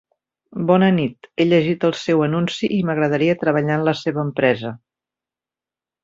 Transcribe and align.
Bona 0.69 0.87
nit, 0.95 1.27
he 1.41 1.45
llegit 1.49 1.83
el 1.91 1.93
seu 2.05 2.23
anunci 2.29 2.71
i 2.79 2.81
m'agradaria 2.87 3.35
treballar 3.43 3.75
en 3.81 3.85
la 3.89 3.93
seva 4.03 4.23
empresa. 4.29 4.73